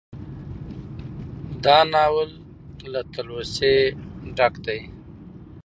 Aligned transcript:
دا 1.63 1.77
ناول 1.93 2.29
له 2.91 3.01
تلوسې 3.13 3.75
څخه 3.93 4.27
ډک 4.37 4.53
دى 4.65 4.79